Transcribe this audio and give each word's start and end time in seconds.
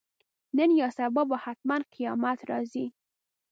نن 0.57 0.69
یا 0.81 0.87
سبا 0.97 1.21
به 1.29 1.37
حتماً 1.43 1.77
قیامت 1.93 2.39
راځي. 2.49 2.85